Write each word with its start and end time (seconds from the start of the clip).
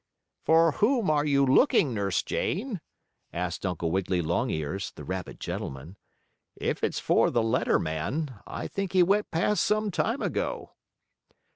"For 0.41 0.71
whom 0.71 1.11
are 1.11 1.25
you 1.27 1.45
looking, 1.45 1.93
Nurse 1.93 2.23
Jane?" 2.23 2.81
asked 3.31 3.67
Uncle 3.67 3.91
Wiggily 3.91 4.23
Longears, 4.23 4.91
the 4.95 5.03
rabbit 5.03 5.39
gentleman. 5.39 5.95
"If 6.55 6.83
it's 6.83 6.97
for 6.99 7.29
the 7.29 7.43
letter 7.43 7.77
man, 7.77 8.39
I 8.47 8.67
think 8.67 8.93
he 8.93 9.03
went 9.03 9.29
past 9.29 9.63
some 9.63 9.91
time 9.91 10.23
ago." 10.23 10.71